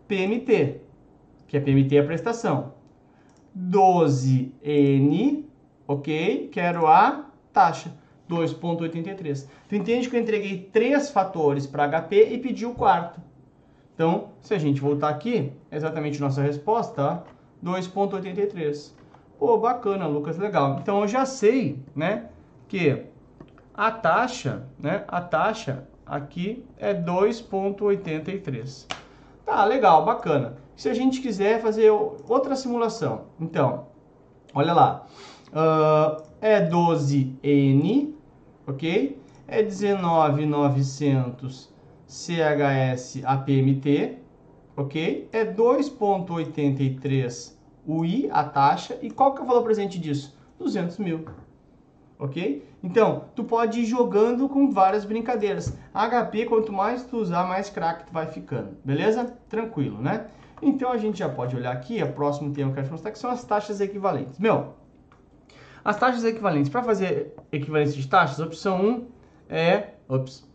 PMT, 0.07 0.81
que 1.47 1.57
é 1.57 1.59
PMT 1.59 1.99
a 1.99 2.03
prestação. 2.03 2.73
12N, 3.57 5.45
ok? 5.87 6.49
Quero 6.51 6.85
a 6.87 7.31
taxa, 7.53 7.93
2,83. 8.29 9.47
Tu 9.67 9.75
entende 9.75 10.09
que 10.09 10.15
eu 10.15 10.21
entreguei 10.21 10.69
três 10.71 11.09
fatores 11.09 11.65
para 11.65 11.87
HP 11.87 12.29
e 12.31 12.37
pedi 12.37 12.65
o 12.65 12.73
quarto. 12.73 13.19
Então, 13.95 14.29
se 14.41 14.53
a 14.53 14.57
gente 14.57 14.79
voltar 14.79 15.09
aqui, 15.09 15.51
é 15.69 15.75
exatamente 15.75 16.21
nossa 16.21 16.41
resposta, 16.41 17.23
2.83. 17.63 18.91
Pô, 19.37 19.57
bacana, 19.57 20.05
Lucas, 20.07 20.37
legal. 20.37 20.79
Então 20.81 21.01
eu 21.01 21.07
já 21.07 21.25
sei, 21.25 21.79
né, 21.95 22.25
que 22.67 23.03
a 23.73 23.91
taxa, 23.91 24.67
né, 24.77 25.03
a 25.07 25.21
taxa 25.21 25.87
aqui 26.05 26.65
é 26.77 26.93
2.83. 26.93 28.85
Tá, 29.45 29.65
legal, 29.65 30.05
bacana. 30.05 30.57
Se 30.75 30.89
a 30.89 30.93
gente 30.93 31.21
quiser 31.21 31.61
fazer 31.61 31.89
outra 31.89 32.55
simulação, 32.55 33.25
então, 33.39 33.87
olha 34.53 34.73
lá, 34.73 35.05
uh, 35.49 36.23
é 36.39 36.65
12N, 36.69 38.13
ok? 38.69 39.19
É 39.47 39.63
19,900 39.63 41.73
CHS 42.07 43.21
APMT, 43.23 44.19
ok? 44.77 45.27
É 45.31 45.43
2,83 45.45 47.57
UI 47.85 48.29
a 48.31 48.43
taxa. 48.43 48.97
E 49.01 49.09
qual 49.09 49.33
que 49.33 49.39
é 49.41 49.43
o 49.43 49.47
valor 49.47 49.63
presente 49.63 49.97
disso? 49.97 50.37
200 50.59 50.99
mil, 50.99 51.25
ok? 52.19 52.63
Então, 52.83 53.23
tu 53.35 53.43
pode 53.43 53.79
ir 53.81 53.85
jogando 53.85 54.47
com 54.47 54.69
várias 54.69 55.03
brincadeiras. 55.03 55.75
HP, 55.93 56.45
quanto 56.45 56.71
mais 56.71 57.03
tu 57.03 57.17
usar, 57.17 57.47
mais 57.47 57.69
craque 57.69 58.05
tu 58.05 58.13
vai 58.13 58.27
ficando, 58.27 58.77
beleza? 58.85 59.33
Tranquilo, 59.49 59.99
né? 59.99 60.27
Então, 60.61 60.91
a 60.91 60.97
gente 60.97 61.19
já 61.19 61.29
pode 61.29 61.55
olhar 61.55 61.71
aqui, 61.71 62.03
o 62.03 62.11
próximo 62.11 62.53
tema 62.53 62.71
que 62.71 62.79
eu 62.79 62.83
quero 62.83 62.91
mostrar, 62.91 63.11
que 63.11 63.19
são 63.19 63.31
as 63.31 63.43
taxas 63.43 63.81
equivalentes. 63.81 64.37
Meu, 64.37 64.75
as 65.83 65.97
taxas 65.97 66.23
equivalentes, 66.23 66.69
para 66.69 66.83
fazer 66.83 67.35
equivalência 67.51 67.99
de 67.99 68.07
taxas, 68.07 68.39
opção 68.39 68.81
1 68.81 69.07
é... 69.49 69.89
Ops, 70.07 70.49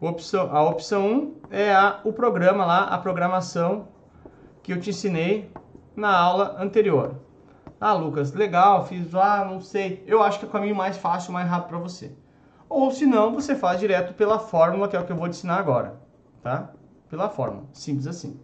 Opção, 0.00 0.50
a 0.50 0.68
opção 0.68 1.06
1 1.06 1.34
é 1.48 1.72
a, 1.72 2.00
o 2.02 2.12
programa 2.12 2.66
lá, 2.66 2.86
a 2.86 2.98
programação 2.98 3.86
que 4.60 4.72
eu 4.72 4.80
te 4.80 4.90
ensinei 4.90 5.48
na 5.94 6.12
aula 6.12 6.56
anterior. 6.58 7.20
Ah, 7.80 7.92
Lucas, 7.92 8.32
legal, 8.32 8.84
fiz 8.84 9.12
lá, 9.12 9.44
não 9.44 9.60
sei. 9.60 10.02
Eu 10.04 10.20
acho 10.20 10.40
que 10.40 10.44
é 10.44 10.48
o 10.48 10.50
caminho 10.50 10.74
mais 10.74 10.96
fácil, 10.96 11.32
mais 11.32 11.48
rápido 11.48 11.68
para 11.68 11.78
você. 11.78 12.12
Ou 12.68 12.90
se 12.90 13.06
não, 13.06 13.32
você 13.32 13.54
faz 13.54 13.78
direto 13.78 14.12
pela 14.14 14.40
fórmula, 14.40 14.88
que 14.88 14.96
é 14.96 15.00
o 15.00 15.06
que 15.06 15.12
eu 15.12 15.16
vou 15.16 15.28
te 15.28 15.36
ensinar 15.36 15.58
agora, 15.58 16.00
tá? 16.42 16.72
Pela 17.08 17.28
fórmula, 17.28 17.64
simples 17.72 18.08
assim. 18.08 18.40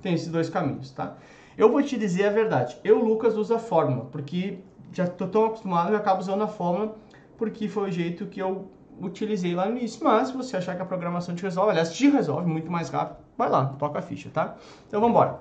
Tem 0.00 0.14
esses 0.14 0.28
dois 0.28 0.48
caminhos, 0.48 0.92
tá? 0.92 1.16
Eu 1.58 1.68
vou 1.68 1.82
te 1.82 1.98
dizer 1.98 2.26
a 2.26 2.30
verdade. 2.30 2.78
Eu, 2.84 3.02
Lucas, 3.04 3.36
uso 3.36 3.52
a 3.52 3.58
fórmula, 3.58 4.04
porque 4.04 4.60
já 4.92 5.04
estou 5.04 5.28
tão 5.28 5.46
acostumado 5.46 5.92
eu 5.92 5.96
acabo 5.96 6.20
usando 6.20 6.42
a 6.42 6.46
fórmula, 6.46 6.94
porque 7.36 7.68
foi 7.68 7.88
o 7.88 7.92
jeito 7.92 8.26
que 8.26 8.40
eu 8.40 8.70
utilizei 9.00 9.54
lá 9.54 9.66
no 9.66 9.76
início, 9.76 10.04
mas 10.04 10.28
se 10.28 10.36
você 10.36 10.56
achar 10.56 10.76
que 10.76 10.82
a 10.82 10.84
programação 10.84 11.34
te 11.34 11.42
resolve, 11.42 11.70
aliás, 11.70 11.92
te 11.92 12.08
resolve 12.08 12.48
muito 12.48 12.70
mais 12.70 12.88
rápido, 12.88 13.18
vai 13.36 13.48
lá, 13.48 13.66
toca 13.78 13.98
a 13.98 14.02
ficha, 14.02 14.30
tá? 14.32 14.54
Então 14.86 15.00
vamos 15.00 15.14
embora. 15.14 15.40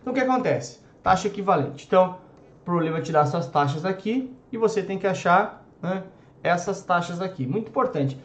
Então 0.00 0.12
o 0.12 0.16
que 0.16 0.20
acontece? 0.20 0.80
Taxa 1.02 1.28
equivalente. 1.28 1.86
Então, 1.86 2.18
o 2.60 2.64
problema 2.64 2.98
é 2.98 3.00
tirar 3.00 3.22
essas 3.22 3.46
taxas 3.48 3.84
aqui 3.84 4.34
e 4.52 4.56
você 4.56 4.82
tem 4.82 4.98
que 4.98 5.06
achar 5.06 5.64
né, 5.80 6.02
essas 6.42 6.82
taxas 6.82 7.20
aqui. 7.20 7.46
Muito 7.46 7.68
importante. 7.68 8.20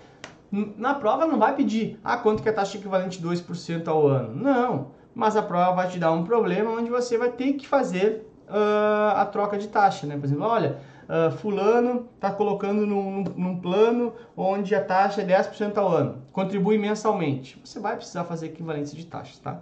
Na 0.51 0.93
prova 0.93 1.25
não 1.25 1.37
vai 1.37 1.55
pedir, 1.55 1.99
ah, 2.03 2.17
quanto 2.17 2.41
que 2.41 2.49
é 2.49 2.51
a 2.51 2.55
taxa 2.55 2.77
equivalente 2.77 3.21
2% 3.21 3.87
ao 3.87 4.07
ano. 4.07 4.35
Não, 4.35 4.91
mas 5.13 5.35
a 5.35 5.41
prova 5.41 5.73
vai 5.73 5.87
te 5.87 5.99
dar 5.99 6.11
um 6.11 6.23
problema 6.23 6.71
onde 6.71 6.89
você 6.89 7.17
vai 7.17 7.29
ter 7.29 7.53
que 7.53 7.67
fazer 7.67 8.29
uh, 8.49 9.17
a 9.17 9.25
troca 9.25 9.57
de 9.57 9.67
taxa, 9.67 10.07
né? 10.07 10.17
Por 10.17 10.25
exemplo, 10.25 10.45
olha, 10.45 10.77
uh, 11.09 11.31
fulano 11.37 12.07
está 12.15 12.31
colocando 12.31 12.85
num, 12.85 13.23
num, 13.35 13.59
plano 13.59 14.13
onde 14.35 14.73
a 14.75 14.83
taxa 14.83 15.21
é 15.21 15.25
10% 15.25 15.77
ao 15.77 15.89
ano, 15.89 16.21
contribui 16.31 16.77
mensalmente. 16.77 17.59
Você 17.63 17.79
vai 17.79 17.95
precisar 17.95 18.23
fazer 18.23 18.47
equivalência 18.47 18.97
de 18.97 19.05
taxas, 19.05 19.39
tá? 19.39 19.61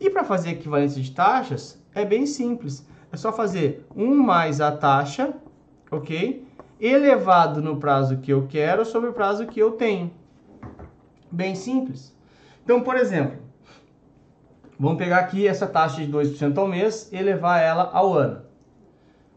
E 0.00 0.08
para 0.08 0.24
fazer 0.24 0.50
equivalência 0.50 1.00
de 1.00 1.10
taxas, 1.10 1.80
é 1.94 2.04
bem 2.04 2.26
simples. 2.26 2.86
É 3.12 3.16
só 3.16 3.32
fazer 3.32 3.86
1 3.94 4.14
mais 4.14 4.60
a 4.60 4.70
taxa, 4.72 5.34
ok? 5.90 6.46
Elevado 6.80 7.60
no 7.60 7.76
prazo 7.76 8.18
que 8.18 8.32
eu 8.32 8.46
quero 8.48 8.84
sobre 8.84 9.10
o 9.10 9.12
prazo 9.12 9.46
que 9.46 9.60
eu 9.60 9.72
tenho. 9.72 10.10
Bem 11.30 11.54
simples. 11.54 12.16
Então, 12.64 12.82
por 12.82 12.96
exemplo, 12.96 13.39
vamos 14.80 14.98
pegar 14.98 15.18
aqui 15.18 15.46
essa 15.46 15.66
taxa 15.66 16.02
de 16.04 16.10
2% 16.10 16.56
ao 16.56 16.66
mês 16.66 17.12
e 17.12 17.16
elevar 17.16 17.62
ela 17.62 17.90
ao 17.92 18.14
ano. 18.14 18.40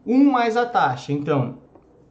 1 0.06 0.32
mais 0.32 0.56
a 0.56 0.64
taxa. 0.64 1.12
Então, 1.12 1.58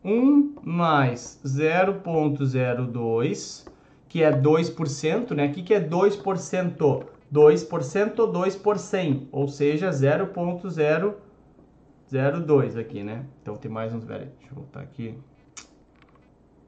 1 0.06 0.58
mais 0.63 1.42
0,02, 1.44 3.68
que 4.08 4.22
é 4.22 4.32
2%, 4.32 5.32
né? 5.32 5.48
O 5.48 5.52
que, 5.52 5.63
que 5.63 5.74
é 5.74 5.82
2%? 5.82 7.06
2% 7.34 8.32
2 8.32 8.56
por 8.56 8.78
100, 8.78 9.28
ou 9.32 9.48
seja, 9.48 9.92
0,002 9.92 12.78
aqui, 12.78 13.04
né? 13.04 13.25
Então 13.42 13.56
tem 13.56 13.72
mais 13.72 13.92
uns, 13.92 14.04
velho. 14.04 14.30
Deixa 14.38 14.52
eu 14.52 14.56
voltar 14.56 14.82
aqui. 14.82 15.18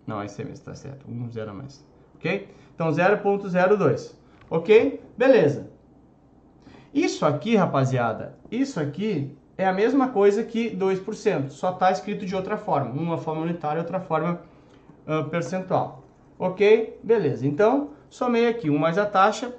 Não, 0.08 0.24
esse 0.24 0.42
é 0.42 0.46
mesmo, 0.46 0.66
tá 0.66 0.74
certo. 0.74 1.06
1, 1.08 1.32
0 1.32 1.52
a 1.52 1.54
mais. 1.54 1.86
Ok? 2.16 2.50
Então 2.74 2.90
0,02. 2.90 4.16
Ok? 4.50 5.00
Beleza. 5.16 5.75
Isso 6.96 7.26
aqui, 7.26 7.58
rapaziada, 7.58 8.38
isso 8.50 8.80
aqui 8.80 9.38
é 9.58 9.68
a 9.68 9.74
mesma 9.74 10.08
coisa 10.08 10.46
que 10.46 10.74
2%, 10.74 11.50
só 11.50 11.72
está 11.72 11.92
escrito 11.92 12.26
de 12.26 12.34
outra 12.34 12.56
forma, 12.56 12.90
uma 12.90 13.18
forma 13.18 13.42
unitária 13.42 13.82
outra 13.82 14.00
forma 14.00 14.40
uh, 15.06 15.30
percentual. 15.30 16.06
Ok? 16.40 16.98
Beleza. 17.04 17.46
Então, 17.46 17.90
somei 18.10 18.48
aqui 18.48 18.70
1 18.70 18.78
mais 18.78 18.98
a 18.98 19.06
taxa, 19.06 19.54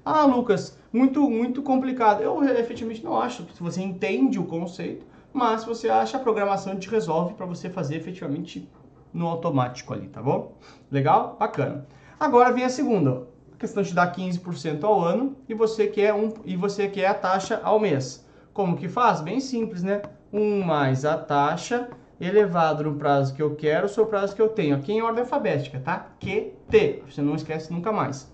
Ah, 0.05 0.23
Lucas, 0.23 0.79
muito, 0.93 1.29
muito 1.29 1.61
complicado. 1.61 2.23
Eu 2.23 2.41
efetivamente 2.45 3.03
não 3.03 3.19
acho. 3.19 3.45
Se 3.53 3.61
você 3.61 3.81
entende 3.81 4.39
o 4.39 4.45
conceito, 4.45 5.05
mas 5.33 5.61
se 5.61 5.67
você 5.67 5.89
acha, 5.89 6.15
a 6.15 6.21
programação 6.21 6.79
te 6.79 6.89
resolve 6.89 7.33
para 7.33 7.45
você 7.45 7.69
fazer 7.69 7.97
efetivamente 7.97 8.71
no 9.13 9.27
automático 9.27 9.93
ali, 9.93 10.07
tá 10.07 10.21
bom? 10.21 10.53
Legal? 10.89 11.35
Bacana. 11.37 11.85
Agora 12.17 12.53
vem 12.53 12.63
a 12.63 12.69
segunda, 12.69 13.27
a 13.53 13.57
questão 13.57 13.83
de 13.83 13.93
dar 13.93 14.13
15% 14.13 14.85
ao 14.85 15.01
ano 15.01 15.35
e 15.49 15.53
você 15.53 15.87
quer 15.87 16.13
um 16.13 16.33
e 16.45 16.55
você 16.55 16.87
quer 16.87 17.07
a 17.07 17.13
taxa 17.13 17.59
ao 17.65 17.81
mês. 17.81 18.25
Como 18.53 18.77
que 18.77 18.87
faz? 18.87 19.19
Bem 19.19 19.41
simples, 19.41 19.83
né? 19.83 20.01
1 20.31 20.61
mais 20.63 21.03
a 21.03 21.17
taxa 21.17 21.89
elevado 22.21 22.83
no 22.83 22.95
prazo 22.95 23.33
que 23.33 23.41
eu 23.41 23.55
quero 23.55 23.89
sobre 23.89 24.07
o 24.07 24.09
prazo 24.11 24.35
que 24.35 24.41
eu 24.41 24.49
tenho. 24.49 24.75
Aqui 24.75 24.93
em 24.93 25.01
ordem 25.01 25.21
alfabética, 25.21 25.79
tá? 25.79 26.07
QT. 26.19 27.03
Você 27.09 27.21
não 27.21 27.35
esquece 27.35 27.73
nunca 27.73 27.91
mais. 27.91 28.31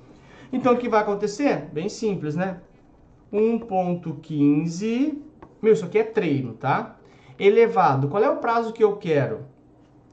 Então, 0.52 0.74
o 0.74 0.78
que 0.78 0.90
vai 0.90 1.02
acontecer? 1.02 1.70
Bem 1.72 1.90
simples, 1.90 2.36
né? 2.36 2.60
1.15 3.32 5.28
meu, 5.62 5.74
isso 5.74 5.86
aqui 5.86 5.98
é 5.98 6.04
treino, 6.04 6.54
tá? 6.54 6.98
Elevado. 7.38 8.08
Qual 8.08 8.24
é 8.24 8.30
o 8.30 8.38
prazo 8.38 8.74
que 8.74 8.84
eu 8.84 8.98
quero? 8.98 9.46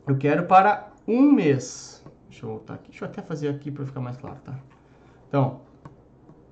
Eu 0.06 0.16
quero 0.16 0.46
para 0.46 0.92
um 1.06 1.32
mês. 1.32 2.04
Deixa 2.28 2.46
eu 2.46 2.50
voltar 2.50 2.74
aqui. 2.74 2.90
Deixa 2.90 3.04
eu 3.04 3.08
até 3.08 3.22
fazer 3.22 3.48
aqui 3.48 3.70
para 3.70 3.84
ficar 3.84 4.00
mais 4.00 4.16
claro, 4.16 4.38
tá? 4.44 4.58
Então, 5.28 5.60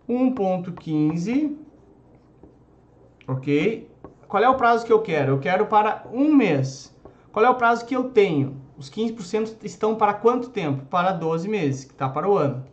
1.15. 0.09 1.57
Ok? 3.27 3.91
Qual 4.29 4.43
é 4.43 4.49
o 4.49 4.57
prazo 4.57 4.85
que 4.85 4.93
eu 4.93 5.01
quero? 5.01 5.33
Eu 5.33 5.41
quero 5.41 5.67
para 5.67 6.05
um 6.13 6.35
mês. 6.35 6.92
Qual 7.33 7.45
é 7.45 7.51
o 7.51 7.55
prazo 7.55 7.87
que 7.87 7.97
eu 7.97 8.11
tenho? 8.11 8.61
Os 8.77 8.91
15% 8.91 9.65
estão 9.65 9.97
para 9.97 10.15
quanto 10.15 10.51
tempo? 10.51 10.85
Para 10.87 11.13
12 11.13 11.49
meses, 11.49 11.85
que 11.85 11.93
está 11.93 12.09
para 12.09 12.29
o 12.29 12.37
ano. 12.37 12.65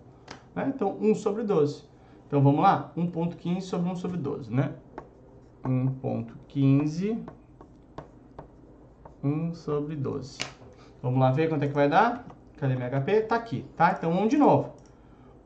Né? 0.54 0.72
Então, 0.76 0.98
1 1.00 1.16
sobre 1.16 1.44
12. 1.44 1.84
Então, 2.28 2.44
vamos 2.44 2.62
lá? 2.62 2.92
1.15 2.98 3.62
sobre 3.62 3.90
1 3.90 3.96
sobre 3.96 4.18
12, 4.18 4.54
né? 4.54 4.74
1.15 5.64 7.18
1 9.24 9.54
sobre 9.54 9.96
12. 9.96 10.40
Vamos 11.02 11.18
lá 11.20 11.32
ver 11.32 11.48
quanto 11.50 11.64
é 11.64 11.68
que 11.68 11.74
vai 11.74 11.90
dar? 11.90 12.28
Cadê 12.58 12.76
meu 12.76 12.88
HP? 12.90 13.22
Tá 13.22 13.36
aqui, 13.36 13.66
tá? 13.76 13.96
Então 13.98 14.14
vamos 14.14 14.30
de 14.30 14.38
novo. 14.38 14.76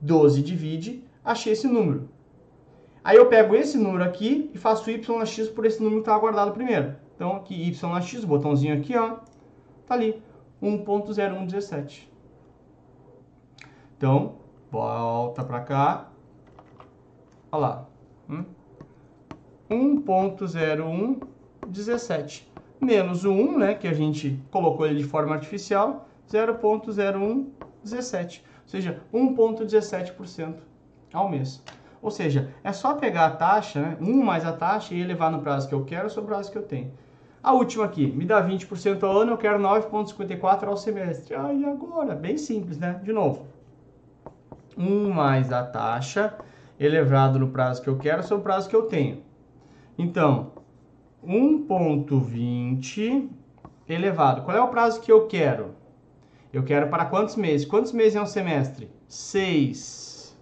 12 0.00 0.42
divide, 0.42 1.04
achei 1.24 1.52
esse 1.52 1.66
número. 1.66 2.08
Aí 3.04 3.16
eu 3.16 3.26
pego 3.26 3.54
esse 3.54 3.76
número 3.76 4.04
aqui 4.04 4.50
e 4.54 4.58
faço 4.58 4.90
y 4.90 5.16
na 5.16 5.24
x 5.24 5.48
por 5.48 5.64
esse 5.64 5.80
número 5.82 6.02
que 6.02 6.02
estava 6.02 6.20
guardado 6.20 6.52
primeiro. 6.52 6.96
Então, 7.14 7.36
aqui 7.36 7.54
y 7.54 7.88
na 7.88 8.00
x, 8.00 8.24
botãozinho 8.24 8.76
aqui, 8.76 8.96
ó, 8.96 9.18
tá 9.86 9.94
ali, 9.94 10.20
1.0117. 10.62 12.08
Então, 13.96 14.36
volta 14.70 15.44
para 15.44 15.60
cá. 15.60 16.10
Olha 17.50 17.60
lá. 17.60 17.88
Hum? 18.28 18.44
1.0117 19.70 22.47
menos 22.80 23.24
o 23.24 23.32
1, 23.32 23.58
né, 23.58 23.74
que 23.74 23.88
a 23.88 23.92
gente 23.92 24.40
colocou 24.50 24.86
ele 24.86 24.98
de 24.98 25.04
forma 25.04 25.34
artificial, 25.34 26.08
0.0117, 26.30 28.42
ou 28.62 28.68
seja, 28.68 29.02
1.17% 29.12 30.54
ao 31.12 31.28
mês. 31.28 31.62
Ou 32.00 32.10
seja, 32.10 32.52
é 32.62 32.72
só 32.72 32.94
pegar 32.94 33.26
a 33.26 33.30
taxa, 33.30 33.80
né, 33.80 33.96
1 34.00 34.22
mais 34.22 34.44
a 34.44 34.52
taxa 34.52 34.94
e 34.94 35.00
elevar 35.00 35.30
no 35.30 35.40
prazo 35.40 35.68
que 35.68 35.74
eu 35.74 35.84
quero 35.84 36.08
sobre 36.08 36.30
o 36.30 36.34
prazo 36.34 36.52
que 36.52 36.58
eu 36.58 36.62
tenho. 36.62 36.92
A 37.42 37.52
última 37.52 37.84
aqui, 37.84 38.06
me 38.06 38.24
dá 38.24 38.46
20% 38.46 39.02
ao 39.02 39.18
ano, 39.18 39.32
eu 39.32 39.38
quero 39.38 39.58
9,54 39.58 40.68
ao 40.68 40.76
semestre. 40.76 41.34
Ah, 41.34 41.52
e 41.52 41.64
agora? 41.64 42.14
Bem 42.14 42.36
simples, 42.36 42.78
né? 42.78 43.00
De 43.02 43.12
novo. 43.12 43.46
1 44.76 45.10
mais 45.10 45.52
a 45.52 45.64
taxa 45.64 46.34
elevado 46.78 47.38
no 47.38 47.48
prazo 47.48 47.82
que 47.82 47.88
eu 47.88 47.96
quero 47.96 48.22
sobre 48.22 48.40
o 48.40 48.44
prazo 48.44 48.68
que 48.68 48.76
eu 48.76 48.82
tenho. 48.82 49.22
Então, 49.96 50.52
1,20 51.28 53.28
elevado. 53.86 54.42
Qual 54.42 54.56
é 54.56 54.60
o 54.60 54.68
prazo 54.68 55.00
que 55.00 55.12
eu 55.12 55.26
quero? 55.26 55.74
Eu 56.52 56.64
quero 56.64 56.88
para 56.88 57.04
quantos 57.04 57.36
meses? 57.36 57.66
Quantos 57.66 57.92
meses 57.92 58.16
é 58.16 58.22
um 58.22 58.26
semestre? 58.26 58.90
6. 59.06 60.36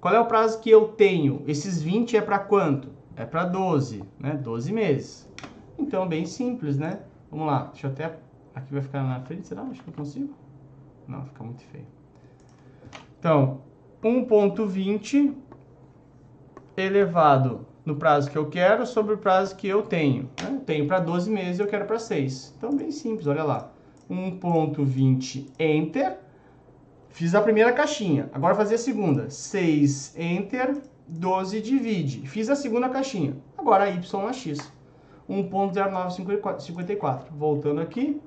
Qual 0.00 0.14
é 0.14 0.20
o 0.20 0.26
prazo 0.26 0.60
que 0.60 0.70
eu 0.70 0.88
tenho? 0.88 1.42
Esses 1.46 1.82
20 1.82 2.16
é 2.16 2.20
para 2.20 2.38
quanto? 2.38 2.88
É 3.16 3.24
para 3.24 3.44
12, 3.44 4.04
né? 4.18 4.34
12 4.34 4.72
meses. 4.72 5.28
Então, 5.76 6.06
bem 6.06 6.24
simples, 6.24 6.78
né? 6.78 7.00
Vamos 7.30 7.48
lá, 7.48 7.64
deixa 7.72 7.88
eu 7.88 7.90
até... 7.90 8.16
Aqui 8.54 8.72
vai 8.72 8.82
ficar 8.82 9.02
na 9.02 9.20
frente, 9.20 9.48
será? 9.48 9.62
Acho 9.62 9.82
que 9.82 9.90
eu 9.90 9.94
consigo. 9.94 10.32
Não, 11.06 11.24
fica 11.26 11.42
muito 11.42 11.62
feio. 11.64 11.86
Então, 13.18 13.60
1.20 14.02 15.34
elevado 16.76 17.66
no 17.88 17.96
prazo 17.96 18.30
que 18.30 18.36
eu 18.36 18.48
quero 18.48 18.86
sobre 18.86 19.14
o 19.14 19.18
prazo 19.18 19.56
que 19.56 19.66
eu 19.66 19.82
tenho. 19.82 20.28
Né? 20.42 20.60
Tenho 20.64 20.86
para 20.86 21.00
12 21.00 21.30
meses, 21.30 21.58
eu 21.58 21.66
quero 21.66 21.86
para 21.86 21.98
6. 21.98 22.54
Então, 22.56 22.76
bem 22.76 22.90
simples, 22.90 23.26
olha 23.26 23.42
lá. 23.42 23.70
1.20 24.10 25.46
Enter. 25.58 26.18
Fiz 27.08 27.34
a 27.34 27.40
primeira 27.40 27.72
caixinha. 27.72 28.28
Agora 28.32 28.54
fazer 28.54 28.74
a 28.76 28.78
segunda. 28.78 29.30
6 29.30 30.14
Enter, 30.16 30.76
12 31.08 31.60
divide. 31.62 32.28
Fiz 32.28 32.48
a 32.50 32.54
segunda 32.54 32.88
caixinha. 32.88 33.36
Agora 33.56 33.90
Y 33.90 34.22
na 34.22 34.32
X. 34.32 34.72
1.0954. 35.28 37.24
Voltando 37.30 37.80
aqui, 37.80 38.20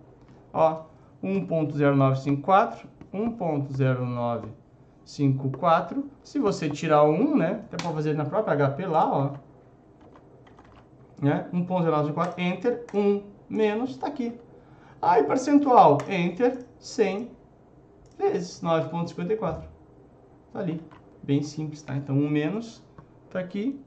ó, 0.53 0.83
1.0954, 1.23 2.85
1.0954. 3.13 6.03
Se 6.23 6.39
você 6.39 6.69
tirar 6.69 7.03
o 7.03 7.11
1, 7.11 7.37
né, 7.37 7.61
até 7.65 7.77
pode 7.81 7.95
fazer 7.95 8.13
na 8.13 8.25
própria 8.25 8.55
HP 8.55 8.85
lá, 8.85 9.11
ó. 9.11 9.31
Né? 11.21 11.47
1.0954, 11.53 12.33
enter, 12.37 12.85
1 12.93 13.23
menos, 13.49 13.91
está 13.91 14.07
aqui. 14.07 14.37
Aí, 15.01 15.23
percentual, 15.23 15.99
enter, 16.09 16.65
100 16.79 17.31
vezes 18.17 18.61
9.54. 18.61 19.63
Tá 20.51 20.59
ali, 20.59 20.81
bem 21.23 21.41
simples, 21.43 21.81
tá? 21.81 21.95
Então, 21.95 22.13
1 22.15 22.29
menos, 22.29 22.83
tá 23.29 23.39
aqui, 23.39 23.79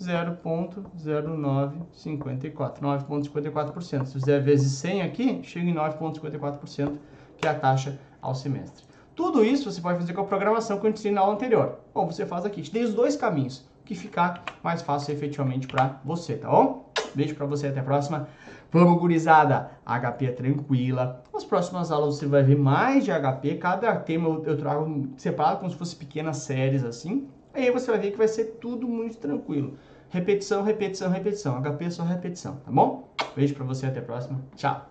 0.0954, 0.00 2.80
9.54%. 2.80 4.06
Se 4.06 4.12
fizer 4.12 4.40
vezes 4.40 4.72
100 4.72 5.02
aqui, 5.02 5.40
chega 5.42 5.68
em 5.68 5.74
9.54%, 5.74 6.96
que 7.36 7.46
é 7.46 7.50
a 7.50 7.58
taxa 7.58 7.98
ao 8.20 8.34
semestre. 8.34 8.84
Tudo 9.14 9.44
isso 9.44 9.70
você 9.70 9.80
pode 9.80 9.98
fazer 9.98 10.12
com 10.12 10.22
a 10.22 10.24
programação 10.24 10.80
que 10.80 10.86
eu 10.86 10.90
ensinei 10.90 11.12
na 11.12 11.20
aula 11.20 11.34
anterior. 11.34 11.78
Ou 11.92 12.06
você 12.06 12.26
faz 12.26 12.44
aqui. 12.44 12.62
Te 12.62 12.72
dei 12.72 12.82
os 12.82 12.92
dois 12.92 13.14
caminhos, 13.16 13.64
que 13.84 13.94
ficar 13.94 14.42
mais 14.62 14.82
fácil 14.82 15.12
efetivamente 15.12 15.66
para 15.66 16.00
você, 16.04 16.34
tá 16.36 16.48
bom? 16.48 16.90
Beijo 17.14 17.34
para 17.34 17.46
você, 17.46 17.68
até 17.68 17.80
a 17.80 17.82
próxima. 17.82 18.28
Vamos, 18.72 18.98
gurizada! 18.98 19.70
HP 19.86 20.26
é 20.26 20.32
tranquila. 20.32 21.22
Nas 21.32 21.44
próximas 21.44 21.92
aulas 21.92 22.16
você 22.16 22.26
vai 22.26 22.42
ver 22.42 22.56
mais 22.56 23.04
de 23.04 23.12
HP. 23.12 23.54
Cada 23.56 23.94
tema 23.96 24.28
eu, 24.44 24.56
trago 24.56 25.08
separado, 25.16 25.58
como 25.58 25.70
se 25.70 25.76
fosse 25.76 25.94
pequenas 25.94 26.38
séries 26.38 26.82
assim. 26.82 27.28
Aí 27.52 27.70
você 27.70 27.90
vai 27.90 28.00
ver 28.00 28.10
que 28.10 28.18
vai 28.18 28.26
ser 28.26 28.56
tudo 28.60 28.88
muito 28.88 29.16
tranquilo. 29.18 29.78
Repetição, 30.08 30.62
repetição, 30.62 31.10
repetição. 31.10 31.62
HP 31.62 31.84
é 31.84 31.90
só 31.90 32.02
repetição, 32.02 32.56
tá 32.64 32.70
bom? 32.70 33.08
Beijo 33.36 33.54
pra 33.54 33.64
você, 33.64 33.86
até 33.86 34.00
a 34.00 34.02
próxima. 34.02 34.40
Tchau! 34.56 34.88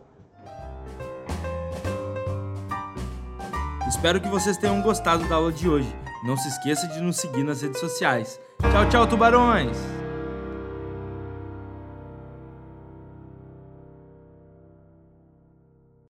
Espero 3.87 4.21
que 4.21 4.27
vocês 4.27 4.57
tenham 4.57 4.81
gostado 4.81 5.27
da 5.27 5.35
aula 5.35 5.51
de 5.51 5.67
hoje. 5.67 5.93
Não 6.25 6.37
se 6.37 6.47
esqueça 6.47 6.87
de 6.87 7.01
nos 7.01 7.17
seguir 7.17 7.43
nas 7.43 7.61
redes 7.61 7.79
sociais. 7.79 8.39
Tchau, 8.71 8.85
tchau, 8.89 9.07
tubarões! 9.07 10.02